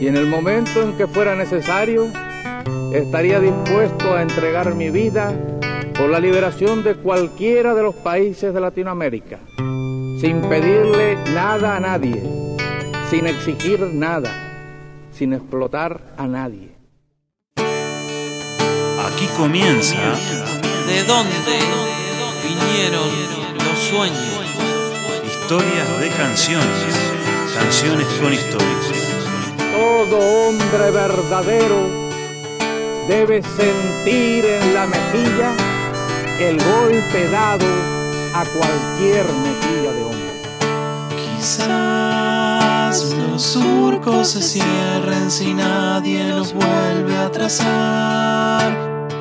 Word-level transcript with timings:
y 0.00 0.06
en 0.06 0.16
el 0.16 0.26
momento 0.26 0.82
en 0.82 0.96
que 0.96 1.06
fuera 1.06 1.34
necesario, 1.34 2.08
estaría 2.92 3.40
dispuesto 3.40 4.14
a 4.14 4.22
entregar 4.22 4.74
mi 4.74 4.90
vida 4.90 5.32
por 5.96 6.08
la 6.08 6.20
liberación 6.20 6.84
de 6.84 6.94
cualquiera 6.94 7.74
de 7.74 7.82
los 7.82 7.94
países 7.96 8.54
de 8.54 8.60
Latinoamérica, 8.60 9.40
sin 10.20 10.40
pedirle 10.48 11.16
nada 11.34 11.76
a 11.76 11.80
nadie, 11.80 12.22
sin 13.10 13.26
exigir 13.26 13.80
nada, 13.80 14.30
sin 15.12 15.32
explotar 15.32 16.14
a 16.16 16.26
nadie. 16.26 16.76
Aquí 17.56 19.26
comienza. 19.36 19.96
¿De 20.86 21.02
dónde 21.04 21.34
vinieron 22.44 23.08
los 23.56 23.78
sueños? 23.78 24.46
Historias 25.26 26.00
de 26.00 26.08
canciones. 26.10 27.12
Canciones 27.54 28.06
con 28.20 28.32
historias. 28.32 28.97
Todo 29.78 30.18
hombre 30.18 30.90
verdadero 30.90 31.88
debe 33.06 33.40
sentir 33.42 34.44
en 34.44 34.74
la 34.74 34.86
mejilla 34.86 35.54
el 36.40 36.58
golpe 36.58 37.28
dado 37.30 37.64
a 38.34 38.44
cualquier 38.44 39.24
mejilla 39.34 39.92
de 39.92 40.02
hombre. 40.02 40.32
Quizás 41.36 43.04
los 43.14 43.40
surcos 43.40 44.30
se 44.30 44.42
cierren 44.42 45.30
si 45.30 45.54
nadie 45.54 46.24
los 46.24 46.52
vuelve 46.54 47.16
a 47.16 47.30
trazar. 47.30 48.76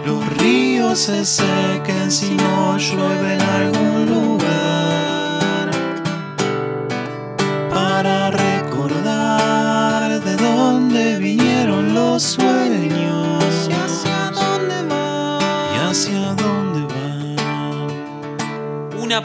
Los 0.07 0.25
ríos 0.39 0.97
se 0.97 1.23
sequen 1.23 2.09
si 2.09 2.33
no 2.33 2.79
llueve 2.79 3.33
en 3.33 3.66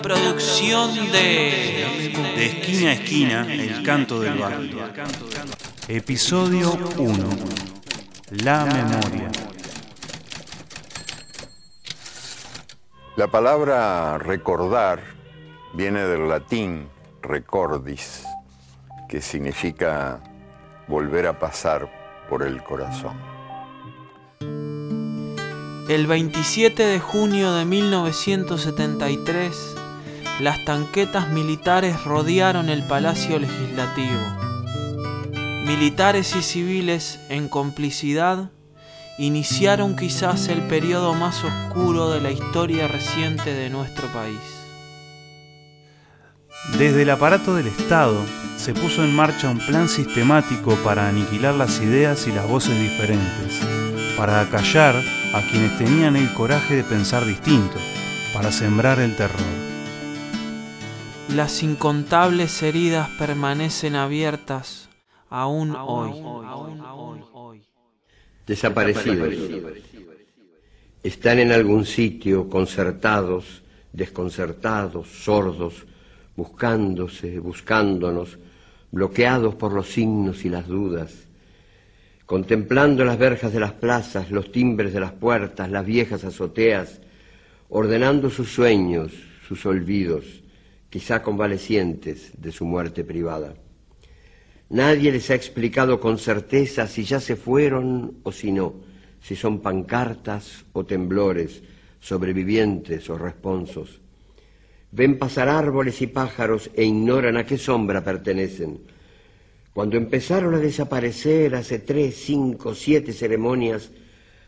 producción 0.03 0.95
de... 1.12 2.12
De 2.36 2.47
esquina 2.47 2.91
a 2.91 2.92
esquina, 2.95 3.53
el 3.53 3.83
canto 3.84 4.20
del 4.20 4.39
barrio. 4.39 4.78
Episodio 5.89 6.78
1. 6.98 7.28
La 8.45 8.64
memoria. 8.64 9.30
La 13.17 13.28
palabra 13.28 14.19
recordar 14.19 15.00
viene 15.75 16.00
del 16.00 16.28
latín 16.28 16.89
recordis, 17.20 18.25
que 19.08 19.20
significa 19.20 20.20
volver 20.89 21.27
a 21.27 21.39
pasar 21.39 21.89
por 22.28 22.42
el 22.42 22.62
corazón. 22.62 23.17
El 25.89 26.06
27 26.06 26.83
de 26.83 27.00
junio 27.00 27.53
de 27.53 27.67
1973, 27.67 29.75
las 30.43 30.65
tanquetas 30.65 31.29
militares 31.29 32.03
rodearon 32.03 32.69
el 32.69 32.83
Palacio 32.83 33.39
Legislativo. 33.39 34.19
Militares 35.65 36.35
y 36.35 36.43
civiles, 36.43 37.21
en 37.29 37.48
complicidad, 37.48 38.51
iniciaron 39.19 39.95
quizás 39.95 40.48
el 40.48 40.63
periodo 40.63 41.15
más 41.15 41.45
oscuro 41.45 42.11
de 42.11 42.20
la 42.20 42.33
historia 42.33 42.89
reciente 42.89 43.55
de 43.55 43.70
nuestro 43.70 44.09
país. 44.09 44.41
Desde 46.77 47.03
el 47.03 47.11
aparato 47.11 47.55
del 47.55 47.69
Estado 47.69 48.17
se 48.57 48.75
puso 48.75 49.05
en 49.05 49.15
marcha 49.15 49.48
un 49.48 49.59
plan 49.59 49.89
sistemático 49.89 50.75
para 50.83 51.09
aniquilar 51.09 51.55
las 51.55 51.81
ideas 51.81 52.27
y 52.27 52.33
las 52.33 52.48
voces 52.48 52.77
diferentes, 52.81 53.61
para 54.17 54.41
acallar 54.41 54.97
a 55.35 55.41
quienes 55.42 55.79
tenían 55.79 56.17
el 56.17 56.35
coraje 56.35 56.74
de 56.74 56.83
pensar 56.83 57.24
distinto, 57.24 57.79
para 58.35 58.51
sembrar 58.51 58.98
el 58.98 59.14
terror. 59.14 59.72
Las 61.35 61.63
incontables 61.63 62.63
heridas 62.63 63.09
permanecen 63.19 63.95
abiertas 63.95 64.91
aún 65.31 65.75
hoy. 65.75 67.63
desaparecidos. 68.47 69.35
Están 71.03 71.39
en 71.39 71.53
algún 71.53 71.87
sitio 71.87 72.51
concertados, 72.51 73.63
desconcertados, 73.95 75.09
sordos, 75.09 75.87
buscándose, 76.37 77.39
buscándonos, 77.39 78.39
bloqueados 78.91 79.55
por 79.55 79.73
los 79.73 79.89
signos 79.89 80.45
y 80.45 80.51
las 80.51 80.69
dudas, 80.69 81.15
contemplando 82.27 83.07
las 83.07 83.19
verjas 83.19 83.55
de 83.55 83.61
las 83.61 83.73
plazas, 83.73 84.31
los 84.31 84.53
timbres 84.53 84.92
de 84.92 85.01
las 85.01 85.13
puertas, 85.13 85.71
las 85.71 85.87
viejas 85.87 86.25
azoteas, 86.25 87.01
ordenando 87.71 88.29
sus 88.29 88.53
sueños, 88.53 89.13
sus 89.48 89.65
olvidos, 89.65 90.42
quizá 90.92 91.23
convalecientes 91.23 92.33
de 92.36 92.53
su 92.53 92.67
muerte 92.67 93.03
privada. 93.03 93.55
Nadie 94.69 95.11
les 95.11 95.30
ha 95.30 95.35
explicado 95.35 95.98
con 95.98 96.19
certeza 96.19 96.86
si 96.86 97.05
ya 97.05 97.19
se 97.19 97.35
fueron 97.35 98.19
o 98.25 98.30
si 98.30 98.53
no, 98.53 98.75
si 99.19 99.35
son 99.35 99.61
pancartas 99.61 100.67
o 100.75 100.85
temblores, 100.85 101.63
sobrevivientes 101.98 103.08
o 103.08 103.17
responsos. 103.17 104.03
Ven 104.91 105.19
pasar 105.19 105.48
árboles 105.48 106.03
y 106.03 106.08
pájaros 106.08 106.70
e 106.75 106.85
ignoran 106.85 107.39
a 107.39 107.47
qué 107.47 107.57
sombra 107.57 108.05
pertenecen. 108.05 108.80
Cuando 109.73 109.97
empezaron 109.97 110.55
a 110.55 110.59
desaparecer 110.59 111.55
hace 111.55 111.79
tres, 111.79 112.17
cinco, 112.17 112.74
siete 112.74 113.14
ceremonias, 113.14 113.91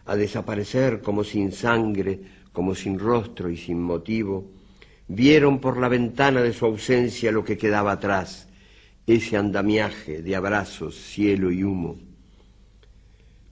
a 0.05 0.15
desaparecer 0.15 1.01
como 1.01 1.25
sin 1.25 1.53
sangre, 1.53 2.21
como 2.53 2.75
sin 2.75 2.99
rostro 2.99 3.49
y 3.49 3.57
sin 3.57 3.81
motivo, 3.81 4.53
vieron 5.09 5.61
por 5.61 5.79
la 5.79 5.89
ventana 5.89 6.43
de 6.43 6.53
su 6.53 6.65
ausencia 6.65 7.33
lo 7.33 7.45
que 7.45 7.59
quedaba 7.59 7.93
atrás, 7.93 8.49
ese 9.07 9.37
andamiaje 9.37 10.23
de 10.23 10.37
abrazos, 10.37 10.97
cielo 10.97 11.51
y 11.51 11.63
humo. 11.63 11.99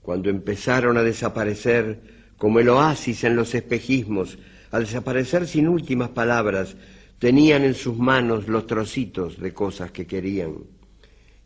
Cuando 0.01 0.29
empezaron 0.29 0.97
a 0.97 1.03
desaparecer 1.03 2.01
como 2.37 2.59
el 2.59 2.69
oasis 2.69 3.23
en 3.23 3.35
los 3.35 3.53
espejismos, 3.55 4.37
a 4.71 4.79
desaparecer 4.79 5.47
sin 5.47 5.67
últimas 5.67 6.09
palabras, 6.09 6.75
tenían 7.19 7.63
en 7.63 7.75
sus 7.75 7.97
manos 7.97 8.47
los 8.47 8.67
trocitos 8.67 9.39
de 9.39 9.53
cosas 9.53 9.91
que 9.91 10.05
querían. 10.07 10.55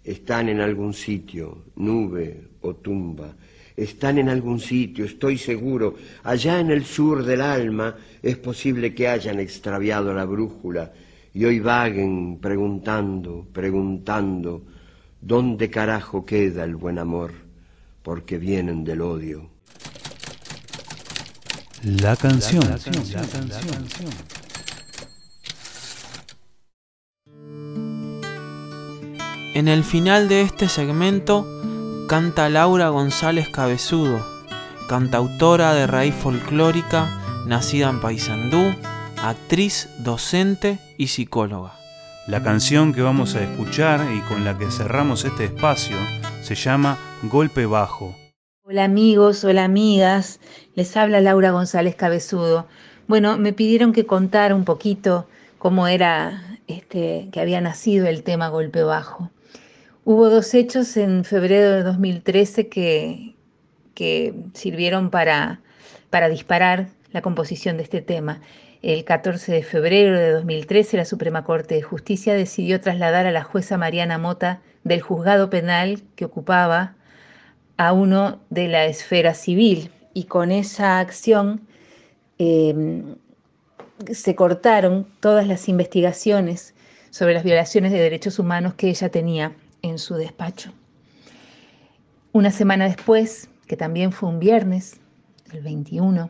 Están 0.04 0.50
en 0.50 0.62
algún 0.62 0.94
sitio, 0.94 1.66
nube 1.76 2.48
o 2.62 2.76
tumba, 2.76 3.36
están 3.78 4.18
en 4.18 4.28
algún 4.28 4.60
sitio, 4.60 5.06
estoy 5.06 5.38
seguro, 5.38 5.96
allá 6.24 6.60
en 6.60 6.72
el 6.72 6.84
sur 6.84 7.24
del 7.24 7.42
alma 7.42 7.96
es 8.24 8.36
posible 8.36 8.96
que 8.96 9.08
hayan 9.08 9.40
extraviado 9.40 10.12
la 10.14 10.26
brújula 10.26 10.92
y 11.32 11.46
hoy 11.46 11.60
vaguen 11.60 12.40
preguntando, 12.42 13.46
preguntando, 13.54 14.64
¿dónde 15.22 15.70
carajo 15.70 16.26
queda 16.26 16.64
el 16.64 16.76
buen 16.76 16.98
amor? 16.98 17.32
Porque 18.02 18.40
vienen 18.40 18.84
del 18.84 19.02
odio. 19.02 19.48
La 21.84 22.16
canción. 22.16 22.64
En 29.54 29.68
el 29.68 29.84
final 29.84 30.28
de 30.28 30.42
este 30.42 30.68
segmento 30.68 31.46
canta 32.08 32.48
Laura 32.48 32.88
González 32.88 33.50
Cabezudo, 33.50 34.26
cantautora 34.88 35.74
de 35.74 35.88
raíz 35.88 36.16
folclórica, 36.16 37.10
nacida 37.46 37.90
en 37.90 38.00
Paysandú, 38.00 38.74
actriz, 39.22 39.90
docente 40.00 40.80
y 40.98 41.08
psicóloga. 41.08 41.74
La 42.28 42.42
canción 42.42 42.94
que 42.94 43.02
vamos 43.02 43.36
a 43.36 43.44
escuchar 43.44 44.06
y 44.16 44.22
con 44.22 44.46
la 44.46 44.58
que 44.58 44.72
cerramos 44.72 45.26
este 45.26 45.46
espacio 45.46 45.98
se 46.42 46.56
llama 46.56 46.98
Golpe 47.24 47.66
Bajo. 47.66 48.16
Hola 48.64 48.86
amigos, 48.86 49.44
hola 49.44 49.66
amigas, 49.66 50.40
les 50.76 50.96
habla 50.96 51.20
Laura 51.20 51.52
González 51.52 51.96
Cabezudo. 51.96 52.68
Bueno, 53.08 53.38
me 53.38 53.52
pidieron 53.52 53.92
que 53.92 54.06
contara 54.06 54.56
un 54.56 54.64
poquito 54.64 55.28
cómo 55.58 55.90
era 55.90 56.58
este, 56.68 57.28
que 57.34 57.42
había 57.42 57.60
nacido 57.60 58.08
el 58.08 58.24
tema 58.24 58.48
Golpe 58.48 58.84
Bajo. 58.84 59.30
Hubo 60.10 60.30
dos 60.30 60.54
hechos 60.54 60.96
en 60.96 61.26
febrero 61.26 61.70
de 61.70 61.84
2013 61.84 62.70
que, 62.70 63.36
que 63.94 64.34
sirvieron 64.54 65.10
para, 65.10 65.60
para 66.10 66.30
disparar 66.30 66.88
la 67.12 67.22
composición 67.22 67.76
de 67.76 67.84
este 67.84 68.00
tema. 68.00 68.40
El 68.82 69.04
14 69.04 69.52
de 69.52 69.64
febrero 69.64 70.18
de 70.18 70.32
2013, 70.32 70.96
la 70.96 71.04
Suprema 71.04 71.44
Corte 71.44 71.76
de 71.76 71.82
Justicia 71.82 72.34
decidió 72.36 72.80
trasladar 72.80 73.26
a 73.26 73.34
la 73.34 73.44
jueza 73.44 73.78
Mariana 73.78 74.18
Mota 74.18 74.62
del 74.86 75.02
juzgado 75.02 75.50
penal 75.50 76.02
que 76.16 76.24
ocupaba 76.24 76.96
a 77.76 77.92
uno 77.92 78.40
de 78.50 78.70
la 78.70 78.86
esfera 78.86 79.34
civil. 79.34 79.92
Y 80.14 80.24
con 80.24 80.54
esa 80.54 81.00
acción 81.00 81.68
eh, 82.40 83.04
se 84.10 84.36
cortaron 84.36 85.06
todas 85.20 85.46
las 85.48 85.68
investigaciones 85.68 86.76
sobre 87.10 87.34
las 87.34 87.44
violaciones 87.44 87.92
de 87.92 88.00
derechos 88.00 88.40
humanos 88.40 88.74
que 88.74 88.88
ella 88.88 89.10
tenía 89.10 89.52
en 89.90 90.00
su 90.00 90.16
despacho. 90.16 90.72
Una 92.32 92.52
semana 92.52 92.86
después, 92.86 93.50
que 93.68 93.78
también 93.78 94.12
fue 94.12 94.30
un 94.30 94.40
viernes, 94.40 95.00
el 95.52 95.62
21 95.62 96.30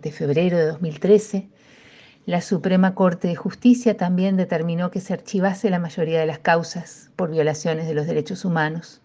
de 0.00 0.12
febrero 0.12 0.58
de 0.58 0.66
2013, 0.66 1.48
la 2.26 2.40
Suprema 2.40 2.94
Corte 2.94 3.28
de 3.28 3.34
Justicia 3.34 3.96
también 3.96 4.36
determinó 4.36 4.90
que 4.90 5.00
se 5.00 5.12
archivase 5.12 5.70
la 5.70 5.78
mayoría 5.78 6.20
de 6.20 6.26
las 6.26 6.38
causas 6.38 7.10
por 7.16 7.30
violaciones 7.30 7.86
de 7.86 7.94
los 7.94 8.06
derechos 8.06 8.44
humanos 8.44 9.00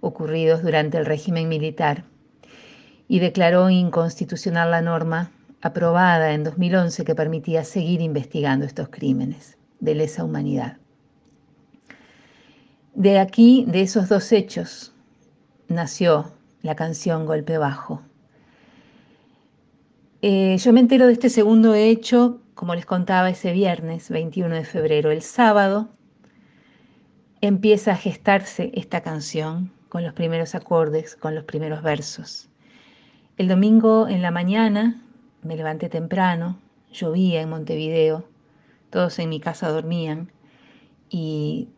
ocurridos 0.00 0.62
durante 0.62 0.98
el 0.98 1.06
régimen 1.06 1.48
militar 1.48 2.04
y 3.06 3.18
declaró 3.20 3.70
inconstitucional 3.70 4.70
la 4.70 4.82
norma 4.82 5.30
aprobada 5.62 6.32
en 6.32 6.44
2011 6.44 7.04
que 7.04 7.14
permitía 7.14 7.64
seguir 7.64 8.00
investigando 8.00 8.64
estos 8.64 8.88
crímenes 8.88 9.58
de 9.78 9.94
lesa 9.94 10.24
humanidad. 10.24 10.79
De 13.00 13.18
aquí, 13.18 13.64
de 13.66 13.80
esos 13.80 14.10
dos 14.10 14.30
hechos, 14.30 14.92
nació 15.68 16.34
la 16.60 16.76
canción 16.76 17.24
Golpe 17.24 17.56
Bajo. 17.56 18.02
Eh, 20.20 20.58
yo 20.58 20.70
me 20.74 20.80
entero 20.80 21.06
de 21.06 21.14
este 21.14 21.30
segundo 21.30 21.74
hecho, 21.74 22.42
como 22.54 22.74
les 22.74 22.84
contaba 22.84 23.30
ese 23.30 23.52
viernes 23.52 24.10
21 24.10 24.54
de 24.54 24.64
febrero. 24.66 25.10
El 25.10 25.22
sábado 25.22 25.88
empieza 27.40 27.92
a 27.92 27.96
gestarse 27.96 28.70
esta 28.74 29.00
canción 29.00 29.72
con 29.88 30.04
los 30.04 30.12
primeros 30.12 30.54
acordes, 30.54 31.16
con 31.16 31.34
los 31.34 31.44
primeros 31.44 31.82
versos. 31.82 32.50
El 33.38 33.48
domingo 33.48 34.08
en 34.08 34.20
la 34.20 34.30
mañana 34.30 35.02
me 35.42 35.56
levanté 35.56 35.88
temprano, 35.88 36.60
llovía 36.92 37.40
en 37.40 37.48
Montevideo, 37.48 38.26
todos 38.90 39.18
en 39.18 39.30
mi 39.30 39.40
casa 39.40 39.70
dormían 39.70 40.30
y 41.08 41.70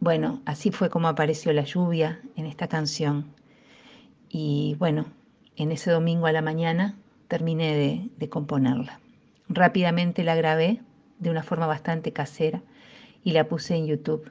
bueno, 0.00 0.40
así 0.46 0.70
fue 0.70 0.88
como 0.88 1.08
apareció 1.08 1.52
la 1.52 1.64
lluvia 1.64 2.22
en 2.34 2.46
esta 2.46 2.68
canción. 2.68 3.26
Y 4.30 4.74
bueno, 4.78 5.04
en 5.56 5.72
ese 5.72 5.90
domingo 5.90 6.26
a 6.26 6.32
la 6.32 6.40
mañana 6.40 6.96
terminé 7.28 8.10
de, 8.16 8.28
componerla. 8.30 8.98
Rápidamente 9.50 10.24
la 10.24 10.34
grabé 10.34 10.80
de 11.18 11.30
una 11.30 11.42
forma 11.42 11.66
bastante 11.66 12.14
casera 12.14 12.62
y 13.22 13.32
la 13.32 13.46
puse 13.46 13.76
en 13.76 13.86
YouTube. 13.86 14.30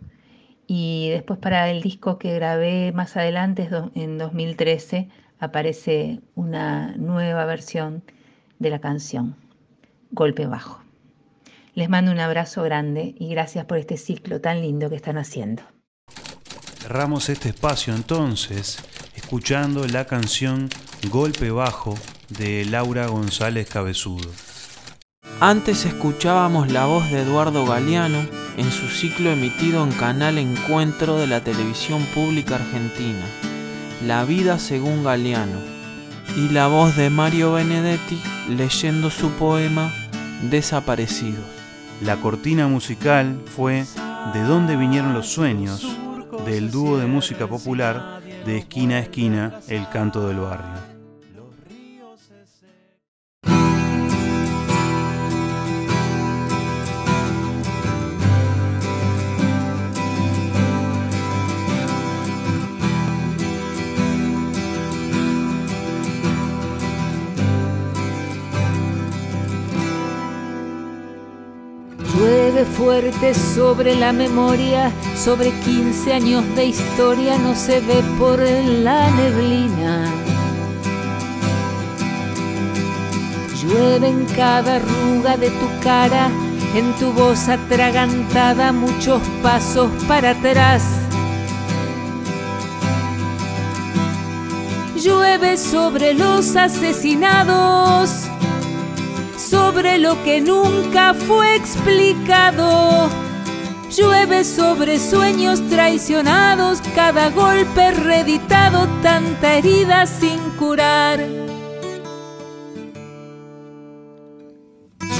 Y 0.65 1.09
después 1.11 1.37
para 1.37 1.69
el 1.69 1.83
disco 1.83 2.17
que 2.17 2.33
grabé 2.33 2.91
más 2.91 3.15
adelante, 3.15 3.69
en 3.93 4.17
2013, 4.17 5.09
aparece 5.39 6.19
una 6.33 6.95
nueva 6.97 7.45
versión 7.45 8.03
de 8.57 8.71
la 8.71 8.79
canción, 8.79 9.35
Golpe 10.11 10.47
Bajo. 10.47 10.88
Les 11.75 11.89
mando 11.89 12.11
un 12.11 12.19
abrazo 12.19 12.63
grande 12.63 13.15
y 13.17 13.29
gracias 13.29 13.65
por 13.65 13.77
este 13.77 13.97
ciclo 13.97 14.41
tan 14.41 14.61
lindo 14.61 14.89
que 14.89 14.95
están 14.95 15.17
haciendo. 15.17 15.63
Cerramos 16.79 17.29
este 17.29 17.49
espacio 17.49 17.93
entonces 17.93 18.79
escuchando 19.15 19.85
la 19.87 20.05
canción 20.05 20.69
Golpe 21.11 21.51
Bajo 21.51 21.95
de 22.29 22.65
Laura 22.65 23.07
González 23.07 23.69
Cabezudo. 23.69 24.29
Antes 25.39 25.85
escuchábamos 25.85 26.71
la 26.71 26.85
voz 26.85 27.09
de 27.11 27.21
Eduardo 27.21 27.65
Galeano 27.65 28.19
en 28.57 28.71
su 28.71 28.87
ciclo 28.87 29.31
emitido 29.31 29.83
en 29.83 29.91
Canal 29.91 30.37
Encuentro 30.37 31.17
de 31.17 31.27
la 31.27 31.41
televisión 31.41 32.03
pública 32.13 32.55
argentina, 32.55 33.25
La 34.05 34.25
vida 34.25 34.59
según 34.59 35.03
Galeano 35.03 35.59
y 36.35 36.49
la 36.49 36.67
voz 36.67 36.95
de 36.95 37.09
Mario 37.09 37.53
Benedetti 37.53 38.19
leyendo 38.49 39.09
su 39.09 39.29
poema 39.31 39.93
Desaparecidos. 40.49 41.58
La 42.01 42.15
cortina 42.21 42.67
musical 42.67 43.41
fue 43.45 43.83
De 44.33 44.43
dónde 44.43 44.77
vinieron 44.77 45.13
los 45.13 45.27
sueños, 45.27 45.85
del 46.45 46.71
dúo 46.71 46.97
de 46.97 47.07
música 47.07 47.45
popular 47.47 48.21
de 48.45 48.57
esquina 48.57 48.95
a 48.95 48.99
esquina, 48.99 49.59
El 49.67 49.89
canto 49.89 50.25
del 50.25 50.39
barrio. 50.39 50.79
Fuerte 72.65 73.33
sobre 73.33 73.95
la 73.95 74.11
memoria, 74.11 74.91
sobre 75.15 75.51
15 75.51 76.13
años 76.13 76.43
de 76.55 76.65
historia 76.65 77.37
no 77.37 77.55
se 77.55 77.79
ve 77.79 78.03
por 78.17 78.39
la 78.39 79.09
neblina. 79.11 80.05
Llueve 83.61 84.07
en 84.07 84.25
cada 84.35 84.77
arruga 84.77 85.37
de 85.37 85.49
tu 85.49 85.67
cara, 85.83 86.29
en 86.75 86.93
tu 86.93 87.11
voz 87.11 87.47
atragantada 87.49 88.71
muchos 88.71 89.21
pasos 89.43 89.89
para 90.07 90.31
atrás. 90.31 90.83
Llueve 94.95 95.57
sobre 95.57 96.13
los 96.13 96.55
asesinados 96.55 98.28
sobre 99.49 99.97
lo 99.97 100.21
que 100.23 100.41
nunca 100.41 101.13
fue 101.13 101.55
explicado. 101.55 103.09
Llueve 103.89 104.43
sobre 104.43 104.99
sueños 104.99 105.67
traicionados, 105.67 106.79
cada 106.93 107.29
golpe 107.31 107.91
reeditado, 107.91 108.87
tanta 109.01 109.55
herida 109.55 110.05
sin 110.05 110.39
curar. 110.59 111.19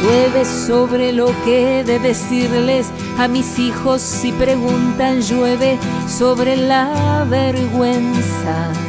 Llueve 0.01 0.45
sobre 0.45 1.11
lo 1.11 1.27
que 1.43 1.79
he 1.79 1.83
de 1.83 1.99
decirles 1.99 2.87
a 3.17 3.27
mis 3.27 3.57
hijos 3.57 4.01
si 4.01 4.31
preguntan, 4.31 5.21
llueve 5.21 5.79
sobre 6.07 6.55
la 6.55 7.25
vergüenza. 7.27 8.88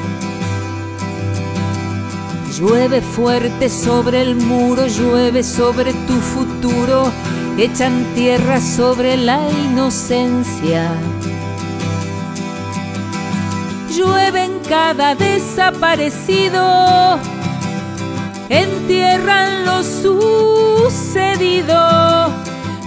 Llueve 2.60 3.00
fuerte 3.00 3.70
sobre 3.70 4.20
el 4.20 4.36
muro, 4.36 4.86
llueve 4.86 5.42
sobre 5.42 5.94
tu 5.94 6.12
futuro, 6.12 7.10
echan 7.56 8.04
tierra 8.14 8.60
sobre 8.60 9.16
la 9.16 9.48
inocencia. 9.48 10.92
Llueve 13.96 14.44
en 14.44 14.58
cada 14.68 15.14
desaparecido, 15.14 17.18
entierran 18.50 19.64
lo 19.64 19.82
sucedido. 20.82 22.28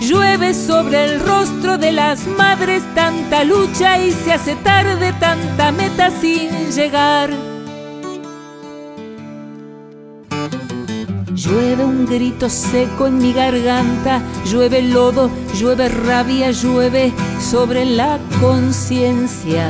Llueve 0.01 0.53
sobre 0.53 1.05
el 1.05 1.19
rostro 1.19 1.79
de 1.79 1.93
las 1.93 2.27
madres 2.27 2.83
tanta 2.93 3.43
lucha 3.43 3.97
y 3.97 4.11
se 4.11 4.33
hace 4.33 4.55
tarde 4.57 5.13
tanta 5.13 5.71
meta 5.71 6.11
sin 6.11 6.71
llegar. 6.71 7.52
Llueve 11.43 11.83
un 11.83 12.05
grito 12.05 12.49
seco 12.49 13.05
en 13.05 13.17
mi 13.17 13.33
garganta, 13.33 14.21
llueve 14.45 14.81
lodo, 14.81 15.29
llueve 15.53 15.89
rabia, 15.89 16.51
llueve 16.51 17.11
sobre 17.41 17.83
la 17.83 18.17
conciencia. 18.39 19.67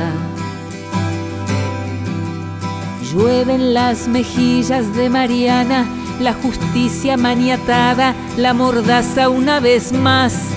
Llueven 3.12 3.74
las 3.74 4.06
mejillas 4.06 4.94
de 4.94 5.10
Mariana, 5.10 5.84
la 6.20 6.32
justicia 6.34 7.16
maniatada, 7.16 8.14
la 8.36 8.54
mordaza 8.54 9.28
una 9.28 9.58
vez 9.58 9.90
más. 9.90 10.50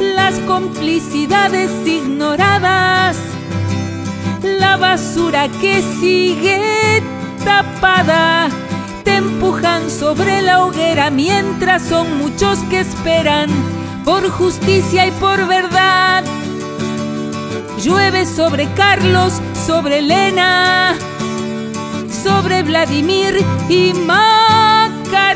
Las 0.00 0.38
complicidades 0.46 1.72
ignoradas, 1.84 3.16
la 4.44 4.76
basura 4.76 5.48
que 5.60 5.82
sigue 6.00 7.17
sobre 10.08 10.40
la 10.40 10.64
hoguera 10.64 11.10
mientras 11.10 11.82
son 11.82 12.16
muchos 12.16 12.60
que 12.70 12.80
esperan 12.80 13.50
por 14.06 14.26
justicia 14.30 15.06
y 15.06 15.10
por 15.10 15.46
verdad. 15.46 16.24
Llueve 17.82 18.24
sobre 18.24 18.72
Carlos, 18.72 19.34
sobre 19.66 19.98
Elena, 19.98 20.94
sobre 22.24 22.62
Vladimir 22.62 23.44
y 23.68 23.92
Macarena. 23.92 25.28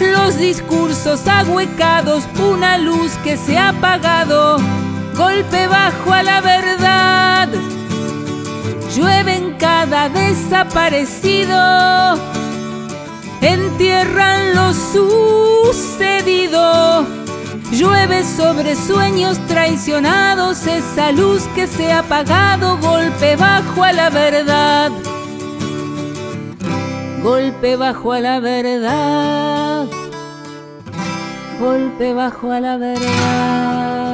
Los 0.00 0.36
discursos 0.36 1.26
ahuecados, 1.26 2.24
una 2.38 2.76
luz 2.76 3.12
que 3.24 3.38
se 3.38 3.56
ha 3.56 3.70
apagado, 3.70 4.58
golpe 5.16 5.66
bajo 5.66 6.12
a 6.12 6.22
la 6.22 6.42
verdad 6.42 7.48
llueve 8.96 9.36
en 9.36 9.52
cada 9.58 10.08
desaparecido, 10.08 11.56
entierran 13.52 14.54
lo 14.54 14.72
sucedido, 15.72 16.56
Llueve 17.72 18.22
sobre 18.24 18.76
sueños 18.76 19.38
traicionados 19.48 20.66
esa 20.66 21.12
luz 21.12 21.42
que 21.54 21.66
se 21.66 21.92
ha 21.92 21.98
apagado, 21.98 22.78
golpe 22.78 23.36
bajo 23.36 23.82
a 23.82 23.92
la 23.92 24.08
verdad. 24.08 24.92
Golpe 27.22 27.76
bajo 27.76 28.12
a 28.12 28.20
la 28.20 28.40
verdad. 28.40 29.86
Golpe 31.58 32.14
bajo 32.14 32.52
a 32.52 32.60
la 32.60 32.76
verdad. 32.76 34.05